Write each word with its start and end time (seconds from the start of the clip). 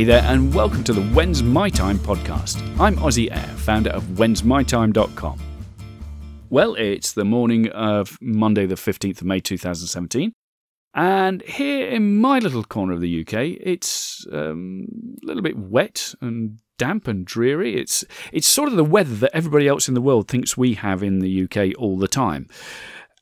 Hey 0.00 0.04
there, 0.04 0.24
and 0.24 0.54
welcome 0.54 0.82
to 0.84 0.94
the 0.94 1.02
When's 1.02 1.42
My 1.42 1.68
Time 1.68 1.98
podcast. 1.98 2.58
I'm 2.80 2.96
Ozzy 2.96 3.30
Air, 3.30 3.54
founder 3.58 3.90
of 3.90 4.02
whensmytime.com. 4.04 5.38
Well, 6.48 6.74
it's 6.76 7.12
the 7.12 7.26
morning 7.26 7.68
of 7.68 8.16
Monday, 8.18 8.64
the 8.64 8.76
15th 8.76 9.20
of 9.20 9.24
May 9.24 9.40
2017, 9.40 10.32
and 10.94 11.42
here 11.42 11.86
in 11.86 12.16
my 12.16 12.38
little 12.38 12.64
corner 12.64 12.94
of 12.94 13.02
the 13.02 13.20
UK, 13.20 13.58
it's 13.60 14.26
um, 14.32 14.86
a 15.22 15.26
little 15.26 15.42
bit 15.42 15.58
wet 15.58 16.14
and 16.22 16.60
damp 16.78 17.06
and 17.06 17.26
dreary. 17.26 17.76
It's, 17.76 18.02
it's 18.32 18.46
sort 18.46 18.70
of 18.70 18.76
the 18.76 18.84
weather 18.84 19.16
that 19.16 19.36
everybody 19.36 19.68
else 19.68 19.86
in 19.86 19.92
the 19.92 20.00
world 20.00 20.28
thinks 20.28 20.56
we 20.56 20.72
have 20.74 21.02
in 21.02 21.18
the 21.18 21.44
UK 21.44 21.78
all 21.78 21.98
the 21.98 22.08
time 22.08 22.48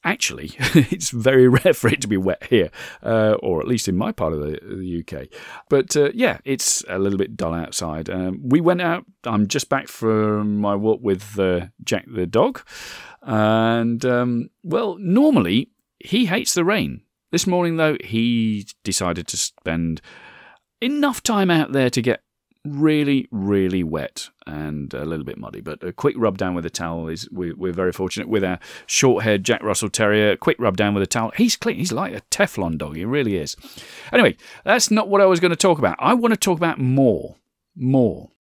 actually, 0.05 0.53
it's 0.59 1.11
very 1.11 1.49
rare 1.65 1.75
for 1.75 1.89
it 1.89 2.01
to 2.03 2.09
be 2.09 2.17
wet 2.17 2.45
here, 2.45 2.71
uh, 3.03 3.37
or 3.43 3.61
at 3.61 3.69
least 3.69 3.89
in 3.89 3.97
my 3.97 4.13
part 4.13 4.33
of 4.33 4.41
the, 4.41 4.59
the 4.63 5.05
UK. 5.05 5.29
But 5.69 5.97
uh, 5.97 6.11
yeah, 6.15 6.39
it's 6.45 6.85
a 6.89 6.99
little 6.99 7.19
bit 7.19 7.37
dull 7.37 7.55
outside. 7.55 8.09
Um, 8.11 8.41
we 8.43 8.61
went 8.61 8.83
out. 8.83 9.05
I'm 9.25 9.47
just 9.47 9.69
back 9.69 9.89
from 9.89 10.59
my 10.59 10.75
walk 10.75 11.01
with 11.03 11.39
uh, 11.39 11.67
Jack 11.85 12.07
the 12.09 12.27
dog, 12.27 12.63
and 13.23 14.05
um, 14.05 14.51
well, 14.63 14.97
normally 14.99 15.71
he 15.99 16.27
hates 16.27 16.55
the 16.55 16.65
rain. 16.65 17.03
This 17.31 17.47
morning, 17.47 17.77
though, 17.77 17.99
he 18.03 18.67
decided 18.85 19.27
to 19.29 19.37
spend 19.37 20.01
enough 20.81 21.23
time 21.23 21.51
out 21.51 21.73
there 21.73 21.91
to 21.91 22.01
get 22.01 22.23
really, 22.73 23.29
really 23.31 23.83
wet 23.83 24.29
and 24.47 24.93
a 24.95 25.05
little 25.05 25.25
bit 25.25 25.39
muddy. 25.39 25.61
But 25.61 25.83
a 25.83 25.93
quick 25.93 26.15
rub 26.19 26.39
down 26.39 26.55
with 26.55 26.67
a 26.67 26.71
towel 26.71 27.09
is 27.09 27.29
we, 27.31 27.51
are 27.51 27.73
very 27.73 27.93
fortunate 27.93 28.29
with 28.29 28.45
our 28.45 28.59
short-haired 28.87 29.45
Jack 29.45 29.63
Russell 29.63 29.91
Terrier. 29.91 30.37
Quick 30.37 30.57
rub 30.59 30.77
down 30.77 30.95
with 30.95 31.03
a 31.03 31.07
towel. 31.07 31.33
He's 31.37 31.57
clean. 31.57 31.77
He's 31.77 31.93
like 31.93 32.15
a 32.15 32.23
Teflon 32.31 32.79
dog. 32.79 32.97
He 32.97 33.05
really 33.05 33.37
is. 33.37 33.57
Anyway, 34.13 34.37
that's 34.65 34.91
not 34.91 35.09
what 35.09 35.21
I 35.21 35.27
was 35.27 35.41
going 35.41 35.51
to 35.51 35.57
talk 35.57 35.79
about. 35.79 35.97
I 35.99 36.15
want 36.15 36.33
to 36.33 36.41
talk 36.41 36.59
about 36.59 36.79
more, 36.79 37.37
more. 37.77 38.31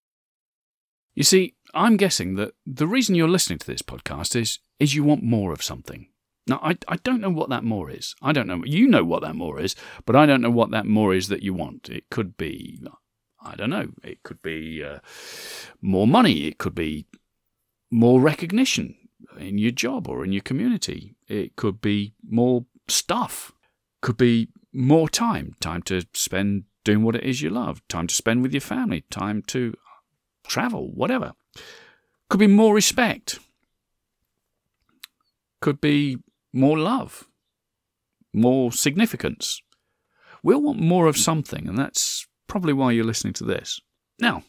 You 1.15 1.25
see, 1.25 1.55
I'm 1.75 1.97
guessing 1.97 2.37
that 2.37 2.55
the 2.67 2.87
reason 2.87 3.15
you're 3.15 3.29
listening 3.29 3.59
to 3.59 3.67
this 3.67 3.83
podcast 3.83 4.37
is 4.37 4.61
is 4.79 4.95
you 4.95 5.03
want 5.03 5.23
more 5.23 5.53
of 5.53 5.63
something. 5.63 6.09
Now, 6.47 6.61
I, 6.63 6.79
I 6.89 6.97
don't 6.97 7.21
know 7.21 7.31
what 7.31 7.51
that 7.51 7.63
more 7.63 7.91
is. 7.91 8.15
I 8.23 8.33
don't 8.33 8.47
know. 8.47 8.63
You 8.65 8.87
know 8.87 9.05
what 9.05 9.23
that 9.23 9.35
more 9.35 9.61
is, 9.61 9.77
but 10.07 10.17
I 10.17 10.25
don't 10.25 10.41
know 10.41 10.51
what 10.51 10.71
that 10.71 10.87
more 10.87 11.13
is 11.13 11.29
that 11.29 11.43
you 11.43 11.53
want. 11.53 11.91
It 11.91 12.05
could 12.11 12.37
be 12.39 12.81
I 13.43 13.55
don't 13.57 13.71
know. 13.71 13.89
It 14.03 14.23
could 14.23 14.43
be 14.43 14.83
uh, 14.83 14.99
more 15.81 16.07
money. 16.07 16.47
It 16.47 16.59
could 16.59 16.75
be 16.75 17.07
more 17.91 18.21
recognition 18.21 18.97
in 19.39 19.59
your 19.59 19.71
job 19.71 20.09
or 20.09 20.25
in 20.25 20.33
your 20.33 20.43
community. 20.43 21.15
It 21.27 21.57
could 21.57 21.81
be 21.81 22.15
more 22.29 22.67
stuff. 22.89 23.53
Could 24.01 24.17
be 24.17 24.49
more 24.73 25.09
time. 25.09 25.55
Time 25.61 25.83
to 25.83 26.03
spend 26.15 26.65
doing 26.85 27.03
what 27.03 27.17
it 27.17 27.25
is 27.25 27.43
you 27.43 27.51
love. 27.51 27.83
Time 27.89 28.07
to 28.07 28.15
spend 28.15 28.43
with 28.43 28.53
your 28.53 28.61
family. 28.61 29.05
Time 29.11 29.43
to 29.49 29.75
travel. 30.47 30.93
Whatever. 30.93 31.33
Could 32.29 32.41
be 32.41 32.47
more 32.47 32.75
respect. 32.75 33.39
Could 35.61 35.81
be 35.81 36.19
more 36.53 36.79
love. 36.79 37.29
More 38.33 38.73
significance. 38.73 39.61
We'll 40.43 40.63
want 40.63 40.79
more 40.79 41.09
of 41.09 41.17
something, 41.17 41.67
and 41.67 41.77
that's 41.77 42.28
probably 42.49 42.73
why 42.73 42.93
you're 42.93 43.05
listening 43.05 43.35
to 43.35 43.45
this. 43.45 43.81
Now, 44.19 44.43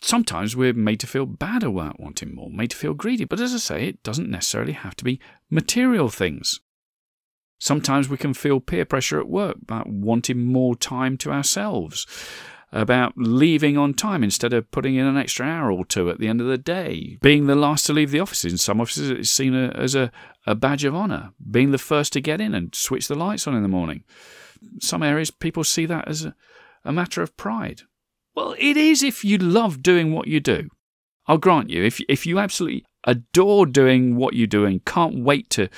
sometimes 0.00 0.56
we're 0.56 0.72
made 0.72 1.00
to 1.00 1.06
feel 1.06 1.26
bad 1.26 1.62
about 1.62 2.00
wanting 2.00 2.34
more, 2.34 2.50
made 2.50 2.70
to 2.70 2.76
feel 2.76 2.94
greedy, 2.94 3.24
but 3.24 3.40
as 3.40 3.54
I 3.54 3.58
say, 3.58 3.86
it 3.86 4.02
doesn't 4.02 4.30
necessarily 4.30 4.72
have 4.72 4.96
to 4.96 5.04
be 5.04 5.20
material 5.50 6.08
things. 6.08 6.60
Sometimes 7.58 8.08
we 8.08 8.16
can 8.16 8.34
feel 8.34 8.58
peer 8.58 8.84
pressure 8.84 9.20
at 9.20 9.28
work 9.28 9.56
about 9.62 9.88
wanting 9.88 10.44
more 10.44 10.74
time 10.74 11.16
to 11.18 11.30
ourselves, 11.30 12.06
about 12.72 13.12
leaving 13.16 13.78
on 13.78 13.94
time 13.94 14.24
instead 14.24 14.52
of 14.52 14.68
putting 14.72 14.96
in 14.96 15.06
an 15.06 15.16
extra 15.16 15.46
hour 15.46 15.70
or 15.70 15.84
two 15.84 16.10
at 16.10 16.18
the 16.18 16.26
end 16.26 16.40
of 16.40 16.48
the 16.48 16.58
day, 16.58 17.18
being 17.20 17.46
the 17.46 17.54
last 17.54 17.86
to 17.86 17.92
leave 17.92 18.10
the 18.10 18.18
office. 18.18 18.44
In 18.44 18.58
some 18.58 18.80
offices, 18.80 19.10
it's 19.10 19.30
seen 19.30 19.54
as 19.54 19.94
a, 19.94 20.10
a 20.44 20.56
badge 20.56 20.82
of 20.82 20.96
honour, 20.96 21.32
being 21.50 21.70
the 21.70 21.78
first 21.78 22.12
to 22.14 22.20
get 22.20 22.40
in 22.40 22.52
and 22.52 22.74
switch 22.74 23.06
the 23.06 23.14
lights 23.14 23.46
on 23.46 23.54
in 23.54 23.62
the 23.62 23.68
morning. 23.68 24.02
Some 24.80 25.04
areas, 25.04 25.30
people 25.30 25.62
see 25.62 25.86
that 25.86 26.08
as 26.08 26.24
a, 26.24 26.34
a 26.84 26.92
matter 26.92 27.22
of 27.22 27.36
pride? 27.36 27.82
Well, 28.34 28.54
it 28.58 28.76
is 28.76 29.02
if 29.02 29.24
you 29.24 29.38
love 29.38 29.82
doing 29.82 30.12
what 30.12 30.28
you 30.28 30.40
do. 30.40 30.68
I'll 31.26 31.38
grant 31.38 31.70
you, 31.70 31.84
if, 31.84 32.00
if 32.08 32.26
you 32.26 32.38
absolutely 32.38 32.84
adore 33.04 33.66
doing 33.66 34.16
what 34.16 34.34
you 34.34 34.46
do 34.46 34.64
and 34.64 34.84
can't 34.84 35.22
wait 35.22 35.50
to 35.50 35.68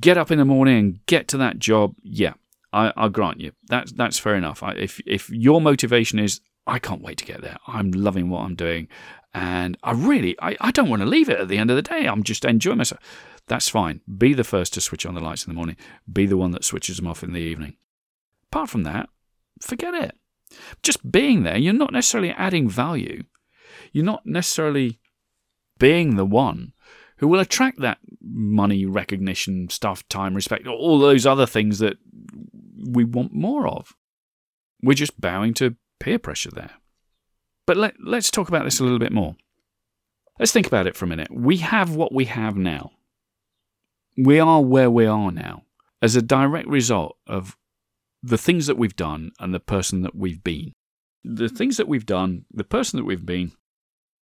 get 0.00 0.18
up 0.18 0.30
in 0.30 0.38
the 0.38 0.44
morning 0.44 0.78
and 0.78 1.06
get 1.06 1.28
to 1.28 1.36
that 1.38 1.58
job, 1.58 1.94
yeah, 2.02 2.34
I, 2.72 2.92
will 2.96 3.08
grant 3.08 3.40
you. 3.40 3.52
That's, 3.68 3.92
that's 3.92 4.18
fair 4.18 4.34
enough. 4.34 4.62
I, 4.62 4.72
if, 4.72 5.00
if 5.06 5.30
your 5.30 5.60
motivation 5.60 6.18
is, 6.18 6.40
I 6.66 6.78
can't 6.78 7.02
wait 7.02 7.18
to 7.18 7.24
get 7.24 7.42
there, 7.42 7.56
I'm 7.66 7.90
loving 7.92 8.30
what 8.30 8.40
I'm 8.40 8.54
doing, 8.54 8.88
and 9.32 9.76
I 9.82 9.92
really, 9.92 10.36
I, 10.40 10.56
I 10.60 10.70
don't 10.70 10.88
want 10.88 11.02
to 11.02 11.08
leave 11.08 11.28
it 11.28 11.40
at 11.40 11.48
the 11.48 11.58
end 11.58 11.70
of 11.70 11.76
the 11.76 11.82
day, 11.82 12.06
I'm 12.06 12.22
just 12.22 12.44
enjoying 12.44 12.78
myself. 12.78 13.00
That's 13.46 13.68
fine. 13.68 14.00
Be 14.16 14.32
the 14.32 14.44
first 14.44 14.72
to 14.74 14.80
switch 14.80 15.04
on 15.04 15.14
the 15.14 15.20
lights 15.20 15.44
in 15.44 15.50
the 15.50 15.56
morning, 15.56 15.76
be 16.10 16.26
the 16.26 16.36
one 16.36 16.52
that 16.52 16.64
switches 16.64 16.96
them 16.96 17.06
off 17.06 17.22
in 17.22 17.32
the 17.32 17.40
evening. 17.40 17.76
Apart 18.50 18.70
from 18.70 18.84
that, 18.84 19.08
forget 19.60 19.94
it. 19.94 20.16
Just 20.82 21.10
being 21.10 21.42
there, 21.42 21.58
you're 21.58 21.72
not 21.72 21.92
necessarily 21.92 22.30
adding 22.30 22.68
value. 22.68 23.24
You're 23.92 24.04
not 24.04 24.24
necessarily 24.24 25.00
being 25.78 26.16
the 26.16 26.24
one 26.24 26.72
who 27.18 27.28
will 27.28 27.40
attract 27.40 27.80
that 27.80 27.98
money, 28.20 28.84
recognition, 28.86 29.68
stuff, 29.68 30.06
time, 30.08 30.34
respect, 30.34 30.66
all 30.66 30.98
those 30.98 31.26
other 31.26 31.46
things 31.46 31.78
that 31.78 31.96
we 32.90 33.04
want 33.04 33.32
more 33.32 33.66
of. 33.66 33.94
We're 34.82 34.94
just 34.94 35.20
bowing 35.20 35.54
to 35.54 35.76
peer 36.00 36.18
pressure 36.18 36.50
there. 36.50 36.72
But 37.66 37.76
let, 37.76 37.94
let's 38.04 38.30
talk 38.30 38.48
about 38.48 38.64
this 38.64 38.80
a 38.80 38.82
little 38.82 38.98
bit 38.98 39.12
more. 39.12 39.36
Let's 40.38 40.52
think 40.52 40.66
about 40.66 40.86
it 40.86 40.96
for 40.96 41.04
a 41.04 41.08
minute. 41.08 41.28
We 41.30 41.58
have 41.58 41.94
what 41.94 42.12
we 42.12 42.26
have 42.26 42.56
now. 42.56 42.90
We 44.16 44.38
are 44.38 44.60
where 44.60 44.90
we 44.90 45.06
are 45.06 45.30
now 45.30 45.62
as 46.02 46.16
a 46.16 46.22
direct 46.22 46.68
result 46.68 47.16
of 47.26 47.56
the 48.24 48.38
things 48.38 48.66
that 48.66 48.78
we've 48.78 48.96
done 48.96 49.32
and 49.38 49.52
the 49.52 49.60
person 49.60 50.00
that 50.00 50.14
we've 50.14 50.42
been. 50.42 50.72
The 51.22 51.48
things 51.48 51.76
that 51.76 51.88
we've 51.88 52.06
done, 52.06 52.46
the 52.50 52.64
person 52.64 52.96
that 52.96 53.04
we've 53.04 53.26
been, 53.26 53.52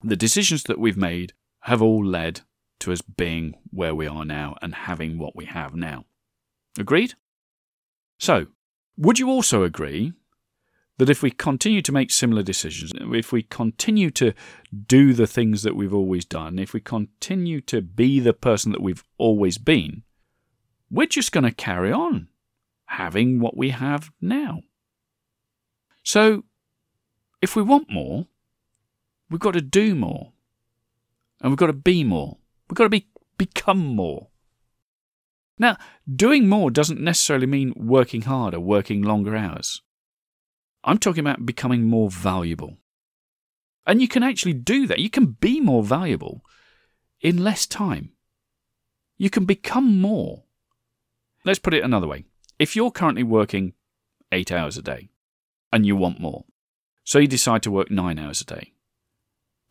the 0.01 0.16
decisions 0.16 0.63
that 0.63 0.79
we've 0.79 0.97
made 0.97 1.34
have 1.62 1.84
all 1.84 2.03
led 2.03 2.41
to 2.79 2.91
us 2.91 3.01
being 3.01 3.53
where 3.69 3.94
we 3.94 4.07
are 4.07 4.25
now 4.25 4.56
and 4.62 4.73
having 4.73 5.19
what 5.19 5.35
we 5.35 5.45
have 5.45 5.75
now. 5.75 6.06
Agreed? 6.79 7.13
So, 8.19 8.47
would 8.97 9.19
you 9.19 9.29
also 9.29 9.63
agree 9.63 10.13
that 10.97 11.09
if 11.09 11.22
we 11.22 11.29
continue 11.29 11.83
to 11.83 11.91
make 11.91 12.09
similar 12.09 12.41
decisions, 12.41 12.91
if 12.95 13.31
we 13.31 13.44
continue 13.44 14.09
to 14.12 14.33
do 14.88 15.13
the 15.13 15.28
things 15.28 15.62
that 15.62 15.75
we've 15.75 15.94
always 15.94 16.25
done, 16.25 16.57
if 16.57 16.73
we 16.73 16.79
continue 16.79 17.62
to 17.62 17.81
be 17.81 18.19
the 18.19 18.33
person 18.33 18.72
that 18.72 18.81
we've 18.81 19.03
always 19.19 19.59
been, 19.59 20.01
we're 20.89 21.06
just 21.06 21.31
going 21.31 21.44
to 21.44 21.51
carry 21.51 21.91
on 21.91 22.29
having 22.91 23.40
what 23.40 23.56
we 23.56 23.69
have 23.69 24.12
now. 24.19 24.62
So, 26.03 26.44
if 27.41 27.56
we 27.56 27.62
want 27.62 27.90
more, 27.90 28.28
we've 29.29 29.40
got 29.40 29.53
to 29.53 29.62
do 29.62 29.96
more. 29.96 30.34
And 31.40 31.51
we've 31.51 31.57
got 31.57 31.68
to 31.68 31.74
be 31.74 32.04
more. 32.04 32.38
We've 32.69 32.75
got 32.75 32.83
to 32.83 32.89
be, 32.89 33.07
become 33.38 33.80
more. 33.80 34.27
Now, 35.57 35.77
doing 36.13 36.50
more 36.50 36.69
doesn't 36.69 37.00
necessarily 37.00 37.48
mean 37.48 37.74
working 37.75 38.24
harder, 38.24 38.60
working 38.60 39.01
longer 39.01 39.36
hours. 39.36 39.81
I'm 40.83 40.98
talking 40.98 41.21
about 41.21 41.45
becoming 41.45 41.83
more 41.83 42.10
valuable. 42.10 42.77
And 43.86 44.01
you 44.01 44.07
can 44.07 44.24
actually 44.24 44.54
do 44.54 44.88
that. 44.88 45.00
You 45.00 45.10
can 45.10 45.38
be 45.39 45.60
more 45.60 45.83
valuable 45.83 46.42
in 47.21 47.44
less 47.44 47.65
time. 47.65 48.12
You 49.18 49.30
can 49.30 49.45
become 49.45 50.00
more. 50.00 50.44
Let's 51.45 51.60
put 51.60 51.74
it 51.74 51.83
another 51.83 52.07
way. 52.07 52.25
If 52.62 52.75
you're 52.75 52.92
currently 52.92 53.24
working 53.24 53.74
eight 54.31 54.52
hours 54.52 54.78
a 54.78 54.84
day 54.84 55.10
and 55.74 55.84
you 55.84 55.96
want 55.96 56.19
more, 56.19 56.46
so 57.04 57.18
you 57.18 57.25
decide 57.25 57.63
to 57.63 57.72
work 57.72 57.90
nine 57.90 58.19
hours 58.19 58.40
a 58.40 58.46
day, 58.46 58.74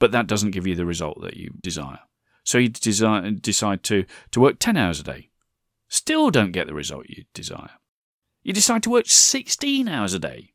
but 0.01 0.11
that 0.11 0.27
doesn't 0.27 0.51
give 0.51 0.67
you 0.67 0.75
the 0.75 0.85
result 0.85 1.21
that 1.21 1.37
you 1.37 1.53
desire. 1.63 2.01
So 2.43 2.59
you 2.59 2.69
desi- 2.69 3.41
decide 3.41 3.85
to, 3.85 4.07
to 4.33 4.41
work 4.41 4.57
10 4.59 4.77
hours 4.77 4.99
a 4.99 5.05
day, 5.05 5.31
still 5.87 6.33
don't 6.33 6.51
get 6.51 6.67
the 6.67 6.75
result 6.75 7.07
you 7.09 7.27
desire. 7.33 7.71
You 8.43 8.53
decide 8.53 8.83
to 8.83 8.91
work 8.91 9.07
16 9.07 9.87
hours 9.87 10.13
a 10.13 10.19
day, 10.19 10.51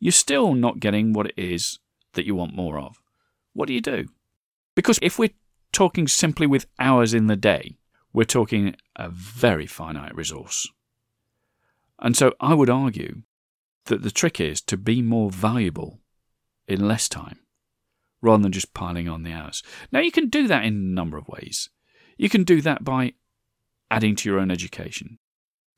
you're 0.00 0.10
still 0.10 0.54
not 0.54 0.80
getting 0.80 1.12
what 1.12 1.26
it 1.26 1.34
is 1.36 1.78
that 2.14 2.26
you 2.26 2.34
want 2.34 2.56
more 2.56 2.76
of. 2.76 3.00
What 3.52 3.68
do 3.68 3.72
you 3.72 3.80
do? 3.80 4.06
Because 4.74 4.98
if 5.00 5.16
we're 5.16 5.38
talking 5.70 6.08
simply 6.08 6.48
with 6.48 6.66
hours 6.80 7.14
in 7.14 7.28
the 7.28 7.36
day, 7.36 7.76
we're 8.12 8.24
talking 8.24 8.74
a 8.96 9.08
very 9.08 9.68
finite 9.68 10.16
resource. 10.16 10.68
And 12.02 12.16
so 12.16 12.32
I 12.40 12.52
would 12.52 12.68
argue 12.68 13.22
that 13.86 14.02
the 14.02 14.10
trick 14.10 14.40
is 14.40 14.60
to 14.62 14.76
be 14.76 15.00
more 15.00 15.30
valuable 15.30 16.00
in 16.68 16.86
less 16.86 17.08
time 17.08 17.38
rather 18.20 18.42
than 18.42 18.52
just 18.52 18.74
piling 18.74 19.08
on 19.08 19.22
the 19.22 19.32
hours. 19.32 19.62
Now, 19.90 20.00
you 20.00 20.12
can 20.12 20.28
do 20.28 20.46
that 20.48 20.64
in 20.64 20.74
a 20.74 20.94
number 20.94 21.16
of 21.16 21.28
ways. 21.28 21.70
You 22.18 22.28
can 22.28 22.44
do 22.44 22.60
that 22.60 22.84
by 22.84 23.14
adding 23.90 24.14
to 24.16 24.28
your 24.28 24.38
own 24.38 24.50
education. 24.50 25.18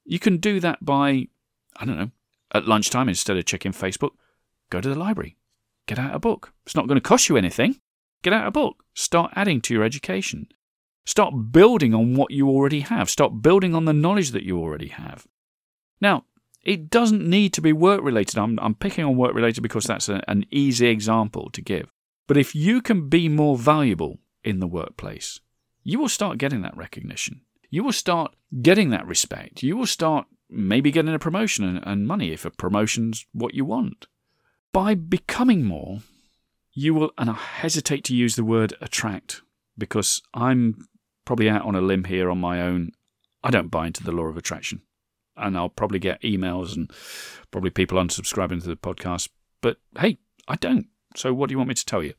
You 0.04 0.18
can 0.18 0.38
do 0.38 0.60
that 0.60 0.84
by, 0.84 1.28
I 1.76 1.84
don't 1.84 1.98
know, 1.98 2.10
at 2.52 2.66
lunchtime, 2.66 3.08
instead 3.08 3.36
of 3.36 3.44
checking 3.46 3.72
Facebook, 3.72 4.10
Go 4.70 4.80
to 4.80 4.88
the 4.88 4.98
library. 4.98 5.36
Get 5.86 5.98
out 5.98 6.14
a 6.14 6.18
book. 6.18 6.52
It's 6.66 6.74
not 6.74 6.88
going 6.88 6.96
to 6.96 7.08
cost 7.08 7.28
you 7.28 7.36
anything. 7.36 7.76
Get 8.22 8.32
out 8.32 8.46
a 8.46 8.50
book. 8.50 8.82
Start 8.94 9.32
adding 9.36 9.60
to 9.60 9.74
your 9.74 9.84
education. 9.84 10.48
Start 11.06 11.52
building 11.52 11.94
on 11.94 12.14
what 12.14 12.30
you 12.30 12.48
already 12.48 12.80
have. 12.80 13.10
Start 13.10 13.42
building 13.42 13.74
on 13.74 13.84
the 13.84 13.92
knowledge 13.92 14.30
that 14.30 14.42
you 14.42 14.58
already 14.58 14.88
have. 14.88 15.26
Now, 16.00 16.24
it 16.62 16.88
doesn't 16.90 17.28
need 17.28 17.52
to 17.54 17.60
be 17.60 17.72
work 17.72 18.02
related. 18.02 18.38
I'm, 18.38 18.58
I'm 18.60 18.74
picking 18.74 19.04
on 19.04 19.16
work 19.16 19.34
related 19.34 19.62
because 19.62 19.84
that's 19.84 20.08
a, 20.08 20.22
an 20.28 20.46
easy 20.50 20.86
example 20.86 21.50
to 21.50 21.60
give. 21.60 21.90
But 22.26 22.36
if 22.36 22.54
you 22.54 22.80
can 22.80 23.08
be 23.08 23.28
more 23.28 23.56
valuable 23.56 24.18
in 24.42 24.60
the 24.60 24.66
workplace, 24.66 25.40
you 25.82 25.98
will 25.98 26.08
start 26.08 26.38
getting 26.38 26.62
that 26.62 26.76
recognition. 26.76 27.42
You 27.70 27.84
will 27.84 27.92
start 27.92 28.34
getting 28.62 28.90
that 28.90 29.06
respect. 29.06 29.62
You 29.62 29.76
will 29.76 29.86
start 29.86 30.26
maybe 30.48 30.90
getting 30.90 31.14
a 31.14 31.18
promotion 31.18 31.64
and, 31.64 31.80
and 31.84 32.06
money 32.06 32.32
if 32.32 32.44
a 32.44 32.50
promotion's 32.50 33.26
what 33.32 33.54
you 33.54 33.64
want. 33.64 34.06
By 34.72 34.94
becoming 34.94 35.64
more, 35.64 36.00
you 36.72 36.94
will, 36.94 37.12
and 37.18 37.30
I 37.30 37.34
hesitate 37.34 38.04
to 38.04 38.16
use 38.16 38.36
the 38.36 38.44
word 38.44 38.74
attract 38.80 39.42
because 39.76 40.22
I'm 40.32 40.88
probably 41.24 41.48
out 41.48 41.64
on 41.64 41.74
a 41.74 41.80
limb 41.80 42.04
here 42.04 42.30
on 42.30 42.38
my 42.38 42.60
own. 42.60 42.92
I 43.42 43.50
don't 43.50 43.70
buy 43.70 43.86
into 43.86 44.02
the 44.02 44.12
law 44.12 44.24
of 44.24 44.36
attraction. 44.36 44.82
And 45.36 45.56
I'll 45.56 45.68
probably 45.68 45.98
get 45.98 46.22
emails 46.22 46.76
and 46.76 46.92
probably 47.50 47.70
people 47.70 47.98
unsubscribing 47.98 48.62
to 48.62 48.68
the 48.68 48.76
podcast. 48.76 49.28
But 49.60 49.78
hey, 49.98 50.18
I 50.46 50.56
don't. 50.56 50.86
So 51.16 51.32
what 51.32 51.48
do 51.48 51.52
you 51.52 51.58
want 51.58 51.68
me 51.68 51.74
to 51.74 51.86
tell 51.86 52.02
you? 52.02 52.14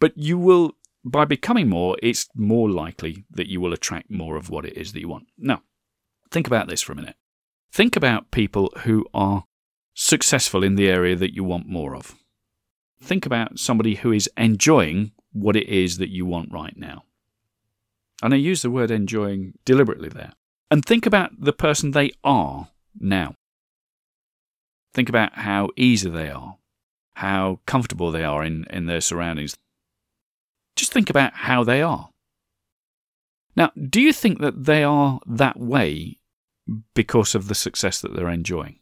But 0.00 0.16
you 0.16 0.38
will, 0.38 0.72
by 1.04 1.24
becoming 1.24 1.68
more, 1.68 1.96
it's 2.02 2.28
more 2.34 2.70
likely 2.70 3.24
that 3.30 3.48
you 3.48 3.60
will 3.60 3.72
attract 3.72 4.10
more 4.10 4.36
of 4.36 4.50
what 4.50 4.64
it 4.64 4.76
is 4.76 4.92
that 4.92 5.00
you 5.00 5.08
want. 5.08 5.26
Now, 5.36 5.62
think 6.30 6.46
about 6.46 6.68
this 6.68 6.82
for 6.82 6.92
a 6.92 6.96
minute. 6.96 7.16
Think 7.72 7.96
about 7.96 8.30
people 8.30 8.72
who 8.78 9.06
are 9.12 9.44
successful 9.94 10.62
in 10.62 10.76
the 10.76 10.88
area 10.88 11.16
that 11.16 11.34
you 11.34 11.44
want 11.44 11.68
more 11.68 11.96
of. 11.96 12.14
Think 13.02 13.26
about 13.26 13.58
somebody 13.58 13.96
who 13.96 14.12
is 14.12 14.30
enjoying 14.36 15.12
what 15.32 15.56
it 15.56 15.68
is 15.68 15.98
that 15.98 16.10
you 16.10 16.24
want 16.24 16.52
right 16.52 16.76
now. 16.76 17.04
And 18.22 18.34
I 18.34 18.36
use 18.36 18.62
the 18.62 18.70
word 18.70 18.90
enjoying 18.90 19.54
deliberately 19.64 20.08
there. 20.08 20.32
And 20.70 20.84
think 20.84 21.06
about 21.06 21.30
the 21.38 21.52
person 21.52 21.90
they 21.90 22.12
are 22.22 22.68
now. 22.98 23.34
Think 24.92 25.08
about 25.08 25.34
how 25.38 25.70
easy 25.76 26.10
they 26.10 26.30
are, 26.30 26.56
how 27.14 27.60
comfortable 27.66 28.10
they 28.10 28.24
are 28.24 28.44
in, 28.44 28.64
in 28.70 28.86
their 28.86 29.00
surroundings. 29.00 29.56
Just 30.76 30.92
think 30.92 31.10
about 31.10 31.32
how 31.34 31.64
they 31.64 31.82
are. 31.82 32.10
Now, 33.56 33.72
do 33.76 34.00
you 34.00 34.12
think 34.12 34.40
that 34.40 34.64
they 34.64 34.84
are 34.84 35.20
that 35.26 35.58
way 35.58 36.18
because 36.94 37.34
of 37.34 37.48
the 37.48 37.54
success 37.54 38.00
that 38.00 38.14
they're 38.14 38.28
enjoying? 38.28 38.78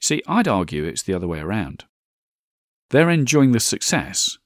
See, 0.00 0.22
I'd 0.26 0.48
argue 0.48 0.84
it's 0.84 1.02
the 1.02 1.14
other 1.14 1.26
way 1.26 1.40
around. 1.40 1.84
They're 2.90 3.10
enjoying 3.10 3.52
the 3.52 3.60
success 3.60 4.38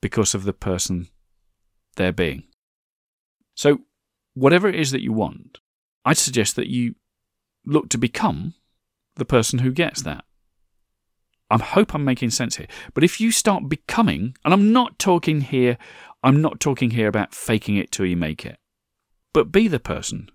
because 0.00 0.34
of 0.34 0.44
the 0.44 0.52
person 0.52 1.08
they're 1.96 2.12
being. 2.12 2.44
So, 3.54 3.82
whatever 4.34 4.68
it 4.68 4.74
is 4.74 4.90
that 4.90 5.02
you 5.02 5.12
want, 5.12 5.60
I'd 6.04 6.18
suggest 6.18 6.56
that 6.56 6.68
you 6.68 6.94
look 7.64 7.88
to 7.90 7.98
become 7.98 8.54
the 9.16 9.24
person 9.24 9.60
who 9.60 9.72
gets 9.72 10.02
that. 10.02 10.24
I 11.50 11.58
hope 11.58 11.94
I'm 11.94 12.04
making 12.04 12.30
sense 12.30 12.56
here. 12.56 12.66
But 12.94 13.04
if 13.04 13.20
you 13.20 13.30
start 13.30 13.68
becoming, 13.68 14.36
and 14.44 14.52
I'm 14.52 14.72
not 14.72 14.98
talking 14.98 15.42
here, 15.42 15.78
I'm 16.22 16.40
not 16.40 16.58
talking 16.58 16.90
here 16.90 17.08
about 17.08 17.34
faking 17.34 17.76
it 17.76 17.92
till 17.92 18.06
you 18.06 18.16
make 18.16 18.44
it, 18.44 18.58
but 19.32 19.52
be 19.52 19.68
the 19.68 19.80
person 19.80 20.30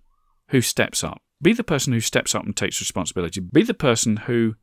who 0.49 0.61
steps 0.61 1.03
up. 1.03 1.21
Be 1.41 1.53
the 1.53 1.63
person 1.63 1.93
who 1.93 1.99
steps 1.99 2.35
up 2.35 2.45
and 2.45 2.55
takes 2.55 2.81
responsibility. 2.81 3.39
Be 3.39 3.63
the 3.63 3.73
person 3.73 4.17
who 4.17 4.55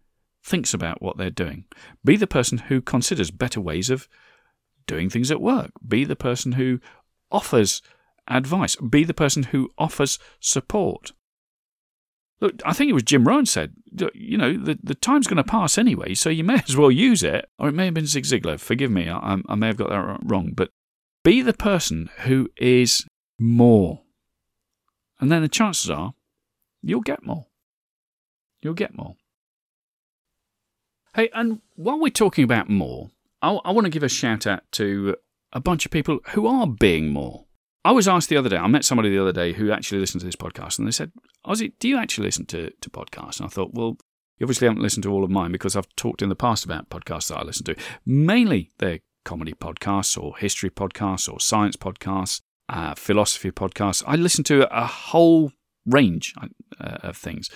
thinks 0.44 0.72
about 0.72 1.02
what 1.02 1.16
they're 1.16 1.30
doing. 1.30 1.64
Be 2.04 2.16
the 2.16 2.26
person 2.26 2.58
who 2.58 2.80
considers 2.80 3.30
better 3.30 3.60
ways 3.60 3.90
of 3.90 4.08
doing 4.86 5.10
things 5.10 5.30
at 5.30 5.40
work. 5.40 5.72
Be 5.86 6.04
the 6.04 6.16
person 6.16 6.52
who 6.52 6.80
offers 7.30 7.82
advice. 8.28 8.76
Be 8.76 9.04
the 9.04 9.14
person 9.14 9.44
who 9.44 9.72
offers 9.78 10.18
support. 10.40 11.12
Look, 12.40 12.60
I 12.64 12.72
think 12.72 12.90
it 12.90 12.94
was 12.94 13.02
Jim 13.02 13.26
Rohn 13.26 13.46
said, 13.46 13.74
you 14.14 14.36
know, 14.36 14.52
the, 14.56 14.78
the 14.82 14.94
time's 14.94 15.26
going 15.26 15.38
to 15.38 15.44
pass 15.44 15.78
anyway, 15.78 16.14
so 16.14 16.28
you 16.28 16.44
may 16.44 16.62
as 16.68 16.76
well 16.76 16.90
use 16.90 17.22
it. 17.22 17.48
Or 17.58 17.68
it 17.68 17.72
may 17.72 17.86
have 17.86 17.94
been 17.94 18.06
Zig 18.06 18.24
Ziglar. 18.24 18.60
Forgive 18.60 18.90
me, 18.90 19.08
I, 19.08 19.38
I 19.48 19.54
may 19.54 19.68
have 19.68 19.78
got 19.78 19.90
that 19.90 20.18
wrong. 20.22 20.52
But 20.54 20.70
be 21.24 21.42
the 21.42 21.54
person 21.54 22.10
who 22.18 22.50
is 22.56 23.06
more. 23.38 24.02
And 25.18 25.32
then 25.32 25.42
the 25.42 25.48
chances 25.48 25.90
are 25.90 26.14
you'll 26.82 27.00
get 27.00 27.24
more. 27.24 27.46
You'll 28.60 28.74
get 28.74 28.96
more. 28.96 29.16
Hey, 31.14 31.30
and 31.32 31.62
while 31.74 31.98
we're 31.98 32.10
talking 32.10 32.44
about 32.44 32.68
more, 32.68 33.10
I, 33.40 33.52
I 33.64 33.72
want 33.72 33.86
to 33.86 33.90
give 33.90 34.02
a 34.02 34.08
shout 34.08 34.46
out 34.46 34.62
to 34.72 35.16
a 35.52 35.60
bunch 35.60 35.86
of 35.86 35.90
people 35.90 36.18
who 36.30 36.46
are 36.46 36.66
being 36.66 37.08
more. 37.08 37.45
I 37.86 37.92
was 37.92 38.08
asked 38.08 38.30
the 38.30 38.36
other 38.36 38.48
day, 38.48 38.56
I 38.56 38.66
met 38.66 38.84
somebody 38.84 39.10
the 39.10 39.22
other 39.22 39.32
day 39.32 39.52
who 39.52 39.70
actually 39.70 40.00
listened 40.00 40.18
to 40.22 40.26
this 40.26 40.34
podcast, 40.34 40.80
and 40.80 40.88
they 40.88 40.90
said, 40.90 41.12
Ozzy, 41.46 41.72
do 41.78 41.88
you 41.88 41.96
actually 41.96 42.26
listen 42.26 42.44
to, 42.46 42.72
to 42.80 42.90
podcasts? 42.90 43.38
And 43.38 43.46
I 43.46 43.48
thought, 43.48 43.74
well, 43.74 43.96
you 44.38 44.44
obviously 44.44 44.66
haven't 44.66 44.82
listened 44.82 45.04
to 45.04 45.12
all 45.12 45.22
of 45.22 45.30
mine 45.30 45.52
because 45.52 45.76
I've 45.76 45.94
talked 45.94 46.20
in 46.20 46.28
the 46.28 46.34
past 46.34 46.64
about 46.64 46.90
podcasts 46.90 47.28
that 47.28 47.38
I 47.38 47.44
listen 47.44 47.64
to. 47.66 47.76
Mainly 48.04 48.72
they're 48.78 48.98
comedy 49.24 49.52
podcasts 49.52 50.20
or 50.20 50.36
history 50.36 50.68
podcasts 50.68 51.32
or 51.32 51.38
science 51.38 51.76
podcasts, 51.76 52.40
uh, 52.68 52.96
philosophy 52.96 53.52
podcasts. 53.52 54.02
I 54.04 54.16
listen 54.16 54.42
to 54.44 54.66
a 54.76 54.84
whole 54.84 55.52
range 55.86 56.34
uh, 56.42 56.48
of 57.04 57.16
things. 57.16 57.48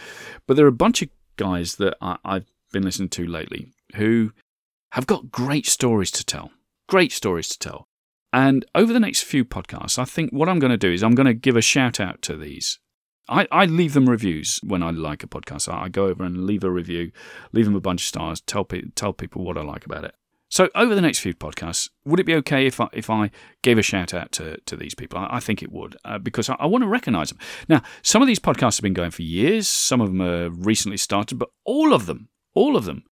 But 0.46 0.56
there 0.56 0.64
are 0.64 0.68
a 0.68 0.72
bunch 0.72 1.02
of 1.02 1.08
guys 1.38 1.74
that 1.76 1.96
I, 2.00 2.18
I've 2.24 2.46
been 2.72 2.84
listening 2.84 3.08
to 3.08 3.26
lately 3.26 3.72
who 3.96 4.30
have 4.92 5.08
got 5.08 5.32
great 5.32 5.66
stories 5.66 6.12
to 6.12 6.24
tell. 6.24 6.52
Great 6.88 7.10
stories 7.10 7.48
to 7.48 7.58
tell. 7.58 7.88
And 8.32 8.64
over 8.74 8.92
the 8.92 9.00
next 9.00 9.24
few 9.24 9.44
podcasts, 9.44 9.98
I 9.98 10.04
think 10.04 10.30
what 10.32 10.48
I'm 10.48 10.58
going 10.58 10.70
to 10.70 10.76
do 10.76 10.92
is 10.92 11.02
I'm 11.02 11.14
going 11.14 11.26
to 11.26 11.34
give 11.34 11.56
a 11.56 11.62
shout 11.62 11.98
out 11.98 12.22
to 12.22 12.36
these. 12.36 12.78
I, 13.28 13.46
I 13.50 13.64
leave 13.66 13.94
them 13.94 14.08
reviews 14.08 14.60
when 14.62 14.82
I 14.82 14.90
like 14.90 15.22
a 15.22 15.28
podcast. 15.28 15.72
I, 15.72 15.84
I 15.84 15.88
go 15.88 16.06
over 16.06 16.24
and 16.24 16.46
leave 16.46 16.64
a 16.64 16.70
review, 16.70 17.12
leave 17.52 17.64
them 17.64 17.76
a 17.76 17.80
bunch 17.80 18.02
of 18.02 18.08
stars, 18.08 18.40
tell, 18.40 18.64
pe- 18.64 18.90
tell 18.94 19.12
people 19.12 19.44
what 19.44 19.58
I 19.58 19.62
like 19.62 19.86
about 19.86 20.04
it. 20.04 20.14
So 20.48 20.68
over 20.74 20.96
the 20.96 21.00
next 21.00 21.20
few 21.20 21.32
podcasts, 21.32 21.90
would 22.04 22.18
it 22.18 22.26
be 22.26 22.34
okay 22.36 22.66
if 22.66 22.80
I, 22.80 22.88
if 22.92 23.08
I 23.08 23.30
gave 23.62 23.78
a 23.78 23.82
shout 23.82 24.12
out 24.12 24.32
to, 24.32 24.58
to 24.66 24.76
these 24.76 24.96
people? 24.96 25.18
I, 25.18 25.36
I 25.36 25.40
think 25.40 25.62
it 25.62 25.70
would 25.70 25.96
uh, 26.04 26.18
because 26.18 26.50
I, 26.50 26.56
I, 26.58 26.66
want 26.66 26.82
to 26.82 26.88
recognise 26.88 27.28
them. 27.28 27.38
Now, 27.68 27.82
some 28.02 28.20
of 28.20 28.26
these 28.26 28.40
podcasts 28.40 28.78
have 28.78 28.82
been 28.82 28.92
going 28.92 29.12
for 29.12 29.22
years. 29.22 29.68
Some 29.68 30.00
of 30.00 30.08
them 30.08 30.20
are 30.20 30.50
recently 30.50 30.96
started, 30.96 31.38
but 31.38 31.50
all 31.64 31.92
of 31.92 32.06
them, 32.06 32.30
all 32.52 32.76
of 32.76 32.84
them, 32.84 33.04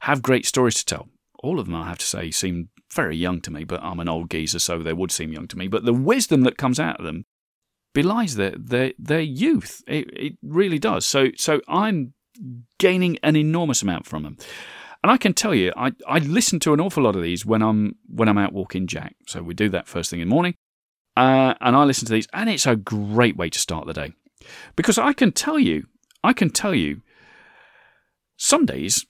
have 0.00 0.22
great 0.22 0.46
stories 0.46 0.76
to 0.76 0.84
tell. 0.84 1.08
All 1.40 1.58
of 1.58 1.66
them, 1.66 1.74
I 1.74 1.88
have 1.88 1.98
to 1.98 2.06
say, 2.06 2.30
seem 2.30 2.68
very 2.92 3.16
young 3.16 3.40
to 3.42 3.50
me, 3.50 3.64
but 3.64 3.82
I'm 3.82 4.00
an 4.00 4.08
old 4.08 4.30
geezer, 4.30 4.58
so 4.58 4.82
they 4.82 4.92
would 4.92 5.10
seem 5.10 5.32
young 5.32 5.48
to 5.48 5.58
me. 5.58 5.68
But 5.68 5.84
the 5.84 5.92
wisdom 5.92 6.42
that 6.42 6.56
comes 6.56 6.80
out 6.80 6.98
of 6.98 7.04
them 7.04 7.24
belies 7.94 8.36
their 8.36 8.54
their, 8.56 8.92
their 8.98 9.20
youth. 9.20 9.82
It, 9.86 10.08
it 10.12 10.32
really 10.42 10.78
does. 10.78 11.06
So 11.06 11.28
so 11.36 11.60
I'm 11.68 12.14
gaining 12.78 13.18
an 13.22 13.36
enormous 13.36 13.82
amount 13.82 14.06
from 14.06 14.22
them. 14.22 14.36
And 15.02 15.10
I 15.12 15.18
can 15.18 15.34
tell 15.34 15.54
you, 15.54 15.72
I, 15.76 15.92
I 16.08 16.18
listen 16.18 16.58
to 16.60 16.72
an 16.72 16.80
awful 16.80 17.04
lot 17.04 17.16
of 17.16 17.22
these 17.22 17.46
when 17.46 17.62
I'm 17.62 17.96
when 18.06 18.28
I'm 18.28 18.38
out 18.38 18.52
walking 18.52 18.86
Jack. 18.86 19.14
So 19.26 19.42
we 19.42 19.54
do 19.54 19.68
that 19.68 19.86
first 19.86 20.10
thing 20.10 20.20
in 20.20 20.28
the 20.28 20.34
morning, 20.34 20.54
uh, 21.16 21.54
and 21.60 21.76
I 21.76 21.84
listen 21.84 22.06
to 22.06 22.12
these, 22.12 22.28
and 22.32 22.50
it's 22.50 22.66
a 22.66 22.76
great 22.76 23.36
way 23.36 23.48
to 23.50 23.58
start 23.58 23.86
the 23.86 23.92
day, 23.92 24.12
because 24.74 24.98
I 24.98 25.12
can 25.12 25.32
tell 25.32 25.58
you, 25.58 25.86
I 26.24 26.32
can 26.32 26.50
tell 26.50 26.74
you, 26.74 27.02
some 28.36 28.66
days 28.66 29.06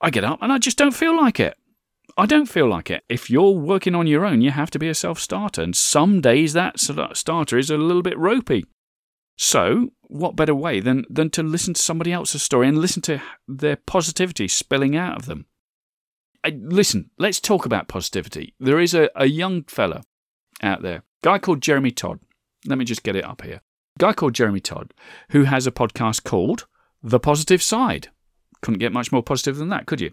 I 0.00 0.10
get 0.10 0.24
up 0.24 0.38
and 0.42 0.52
I 0.52 0.58
just 0.58 0.78
don't 0.78 0.94
feel 0.94 1.16
like 1.16 1.38
it. 1.38 1.56
I 2.16 2.26
don't 2.26 2.46
feel 2.46 2.68
like 2.68 2.90
it. 2.90 3.04
If 3.08 3.30
you're 3.30 3.50
working 3.50 3.94
on 3.94 4.06
your 4.06 4.24
own, 4.24 4.40
you 4.40 4.50
have 4.50 4.70
to 4.70 4.78
be 4.78 4.88
a 4.88 4.94
self 4.94 5.18
starter. 5.18 5.62
And 5.62 5.76
some 5.76 6.20
days 6.20 6.52
that 6.54 6.78
starter 6.78 7.58
is 7.58 7.70
a 7.70 7.76
little 7.76 8.02
bit 8.02 8.18
ropey. 8.18 8.64
So, 9.38 9.90
what 10.00 10.36
better 10.36 10.54
way 10.54 10.80
than, 10.80 11.04
than 11.10 11.30
to 11.30 11.42
listen 11.42 11.74
to 11.74 11.82
somebody 11.82 12.12
else's 12.12 12.42
story 12.42 12.68
and 12.68 12.78
listen 12.78 13.02
to 13.02 13.20
their 13.46 13.76
positivity 13.76 14.48
spilling 14.48 14.96
out 14.96 15.16
of 15.18 15.26
them? 15.26 15.46
I, 16.42 16.58
listen, 16.58 17.10
let's 17.18 17.40
talk 17.40 17.66
about 17.66 17.88
positivity. 17.88 18.54
There 18.58 18.80
is 18.80 18.94
a, 18.94 19.10
a 19.14 19.26
young 19.26 19.64
fella 19.64 20.02
out 20.62 20.82
there, 20.82 21.02
guy 21.22 21.38
called 21.38 21.60
Jeremy 21.60 21.90
Todd. 21.90 22.20
Let 22.64 22.78
me 22.78 22.84
just 22.84 23.02
get 23.02 23.16
it 23.16 23.24
up 23.24 23.42
here. 23.42 23.60
Guy 23.98 24.12
called 24.12 24.34
Jeremy 24.34 24.60
Todd, 24.60 24.94
who 25.30 25.44
has 25.44 25.66
a 25.66 25.72
podcast 25.72 26.24
called 26.24 26.66
The 27.02 27.20
Positive 27.20 27.62
Side. 27.62 28.08
Couldn't 28.62 28.80
get 28.80 28.92
much 28.92 29.12
more 29.12 29.22
positive 29.22 29.56
than 29.56 29.68
that, 29.68 29.86
could 29.86 30.00
you? 30.00 30.12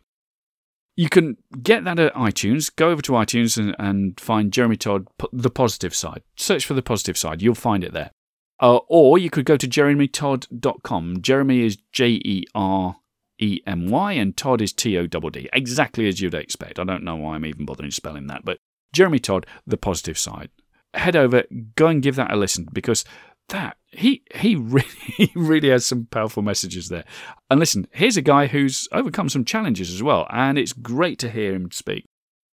You 0.95 1.09
can 1.09 1.37
get 1.61 1.83
that 1.85 1.99
at 1.99 2.13
iTunes. 2.13 2.73
Go 2.75 2.89
over 2.89 3.01
to 3.01 3.13
iTunes 3.13 3.57
and, 3.57 3.75
and 3.79 4.19
find 4.19 4.53
Jeremy 4.53 4.77
Todd, 4.77 5.07
The 5.31 5.49
Positive 5.49 5.95
Side. 5.95 6.21
Search 6.35 6.65
for 6.65 6.75
The 6.75 6.83
Positive 6.83 7.17
Side. 7.17 7.41
You'll 7.41 7.55
find 7.55 7.83
it 7.83 7.93
there. 7.93 8.11
Uh, 8.59 8.77
or 8.87 9.17
you 9.17 9.29
could 9.29 9.45
go 9.45 9.57
to 9.57 9.67
jeremytodd.com. 9.67 11.21
Jeremy 11.21 11.61
is 11.61 11.77
J 11.91 12.21
E 12.23 12.45
R 12.53 12.97
E 13.39 13.59
M 13.65 13.87
Y 13.89 14.13
and 14.13 14.37
Todd 14.37 14.61
is 14.61 14.71
T 14.71 14.97
O 14.97 15.07
D 15.07 15.19
D. 15.31 15.49
Exactly 15.51 16.07
as 16.07 16.21
you'd 16.21 16.35
expect. 16.35 16.79
I 16.79 16.83
don't 16.83 17.03
know 17.03 17.15
why 17.15 17.35
I'm 17.35 17.45
even 17.45 17.65
bothering 17.65 17.91
spelling 17.91 18.27
that, 18.27 18.45
but 18.45 18.59
Jeremy 18.93 19.19
Todd, 19.19 19.47
The 19.65 19.77
Positive 19.77 20.17
Side. 20.17 20.49
Head 20.93 21.15
over, 21.15 21.43
go 21.75 21.87
and 21.87 22.03
give 22.03 22.15
that 22.15 22.31
a 22.31 22.35
listen 22.35 22.67
because 22.71 23.03
that 23.49 23.77
he 23.91 24.23
he 24.35 24.55
really 24.57 24.87
he 24.89 25.31
really 25.35 25.69
has 25.69 25.85
some 25.85 26.07
powerful 26.09 26.43
messages 26.43 26.89
there. 26.89 27.05
And 27.49 27.59
listen, 27.59 27.87
here's 27.91 28.17
a 28.17 28.21
guy 28.21 28.47
who's 28.47 28.87
overcome 28.91 29.29
some 29.29 29.45
challenges 29.45 29.93
as 29.93 30.03
well, 30.03 30.27
and 30.29 30.57
it's 30.57 30.73
great 30.73 31.19
to 31.19 31.29
hear 31.29 31.53
him 31.53 31.71
speak. 31.71 32.05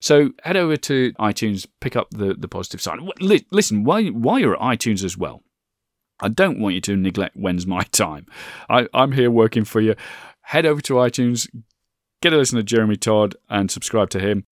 So 0.01 0.31
head 0.45 0.57
over 0.57 0.77
to 0.77 1.13
iTunes, 1.15 1.67
pick 1.81 1.97
up 1.97 2.09
the 2.11 2.35
the 2.35 2.49
positive 2.49 2.81
side. 2.81 2.99
Listen, 3.21 3.85
while 3.85 4.05
while 4.07 4.39
you're 4.39 4.55
at 4.55 4.61
iTunes 4.61 5.05
as 5.05 5.17
well, 5.17 5.43
I 6.21 6.29
don't 6.29 6.59
want 6.59 6.75
you 6.75 6.81
to 6.83 6.97
neglect 6.97 7.37
When's 7.37 7.67
My 7.67 7.83
Time. 7.85 8.27
I, 8.69 8.89
I'm 8.93 9.13
here 9.13 9.31
working 9.31 9.65
for 9.65 9.81
you. 9.81 9.95
Head 10.43 10.67
over 10.67 10.81
to 10.83 10.95
iTunes, 10.95 11.49
get 12.23 12.33
a 12.33 12.37
listen 12.37 12.57
to 12.57 12.63
Jeremy 12.63 12.97
Todd, 12.97 13.37
and 13.49 13.71
subscribe 13.71 14.11
to 14.11 14.21
him. 14.21 14.45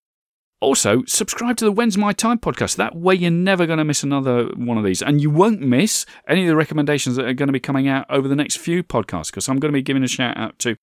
Also, 0.59 1.03
subscribe 1.05 1.55
to 1.57 1.65
the 1.65 1.71
When's 1.71 1.97
My 1.97 2.13
Time 2.13 2.39
podcast. 2.39 2.77
That 2.77 2.95
way, 2.95 3.13
you're 3.13 3.29
never 3.29 3.67
going 3.67 3.77
to 3.77 3.85
miss 3.85 4.01
another 4.01 4.45
one 4.55 4.77
of 4.77 4.83
these. 4.83 5.03
And 5.03 5.21
you 5.21 5.29
won't 5.29 5.61
miss 5.61 6.05
any 6.27 6.41
of 6.43 6.47
the 6.47 6.55
recommendations 6.55 7.15
that 7.15 7.25
are 7.25 7.33
going 7.33 7.47
to 7.47 7.53
be 7.53 7.59
coming 7.59 7.87
out 7.87 8.07
over 8.09 8.27
the 8.27 8.35
next 8.35 8.57
few 8.57 8.81
podcasts, 8.81 9.27
because 9.27 9.47
I'm 9.47 9.59
going 9.59 9.71
to 9.71 9.77
be 9.77 9.83
giving 9.83 10.03
a 10.03 10.07
shout 10.07 10.35
out 10.35 10.57
to 10.59 10.75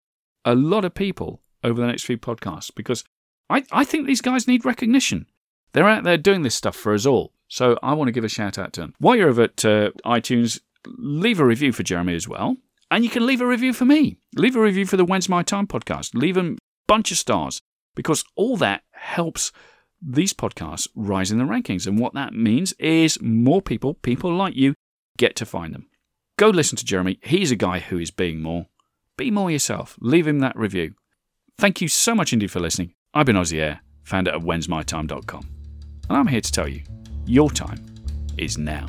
a 0.45 0.54
lot 0.54 0.85
of 0.85 0.95
people 0.95 1.43
over 1.64 1.81
the 1.81 1.88
next 1.88 2.04
few 2.04 2.16
podcasts, 2.16 2.71
because 2.73 3.02
I, 3.50 3.64
I 3.73 3.85
think 3.85 4.07
these 4.07 4.21
guys 4.21 4.47
need 4.47 4.64
recognition. 4.64 5.26
They're 5.73 5.88
out 5.88 6.04
there 6.04 6.19
doing 6.19 6.43
this 6.43 6.54
stuff 6.54 6.76
for 6.76 6.95
us 6.95 7.04
all. 7.04 7.33
So 7.49 7.76
I 7.83 7.95
want 7.95 8.07
to 8.09 8.12
give 8.12 8.25
a 8.25 8.28
shout 8.28 8.59
out 8.59 8.73
to 8.75 8.81
them. 8.81 8.95
While 8.99 9.16
you're 9.16 9.28
over 9.28 9.43
at 9.43 9.64
uh, 9.64 9.90
iTunes, 10.04 10.61
leave 10.87 11.40
a 11.40 11.45
review 11.45 11.73
for 11.73 11.83
Jeremy 11.83 12.14
as 12.14 12.28
well. 12.28 12.57
And 12.93 13.02
you 13.02 13.11
can 13.11 13.26
leave 13.26 13.40
a 13.40 13.47
review 13.47 13.73
for 13.73 13.85
me. 13.85 14.19
Leave 14.37 14.54
a 14.54 14.61
review 14.61 14.87
for 14.87 14.97
the 14.97 15.04
When's 15.04 15.28
My 15.28 15.43
Time 15.43 15.66
podcast. 15.66 16.14
Leave 16.14 16.37
a 16.37 16.54
bunch 16.87 17.11
of 17.11 17.19
stars 17.19 17.61
because 17.97 18.25
all 18.37 18.57
that 18.59 18.84
helps 19.04 19.52
these 20.02 20.34
podcasts 20.34 20.88
rise 20.94 21.30
in 21.30 21.38
the 21.38 21.44
rankings. 21.44 21.87
And 21.87 21.99
what 21.99 22.14
that 22.14 22.34
means 22.34 22.73
is 22.75 23.20
more 23.20 23.62
people, 23.62 23.94
people 23.94 24.34
like 24.34 24.56
you, 24.56 24.75
get 25.16 25.37
to 25.37 25.46
find 25.46 25.75
them. 25.75 25.88
Go 26.37 26.49
listen 26.49 26.76
to 26.76 26.84
Jeremy. 26.84 27.18
He's 27.23 27.50
a 27.50 27.56
guy 27.56 27.78
who 27.78 27.99
is 27.99 28.11
being 28.11 28.42
more. 28.42 28.66
Be 29.16 29.30
more 29.30 29.50
yourself. 29.50 29.96
Leave 30.00 30.26
him 30.26 30.40
that 30.40 30.56
review. 30.56 30.94
Thank 31.58 31.80
you 31.80 31.88
so 31.88 32.14
much 32.14 32.32
indeed 32.32 32.50
for 32.50 32.61
listening. 32.61 32.94
I've 33.12 33.26
been 33.26 33.37
Ozzy 33.37 33.61
Air, 33.61 33.80
founder 34.02 34.32
of 34.32 34.42
whensmytime.com. 34.42 35.49
And 36.08 36.18
I'm 36.18 36.26
here 36.26 36.40
to 36.40 36.52
tell 36.52 36.66
you, 36.66 36.82
your 37.25 37.50
time 37.50 37.84
is 38.37 38.58
now. 38.58 38.88